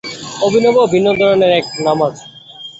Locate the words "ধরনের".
1.13-1.51